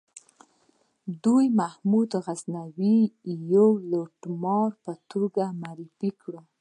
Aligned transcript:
دوی 1.23 1.45
محمود 1.59 2.11
غزنوي 2.25 2.97
د 3.23 3.25
یوه 3.53 3.75
لوټمار 3.91 4.69
په 4.83 4.91
توګه 5.11 5.43
معرفي 5.61 6.09
کړ. 6.21 6.33